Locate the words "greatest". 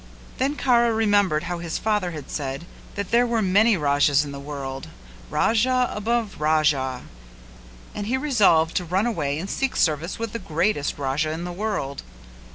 10.39-10.97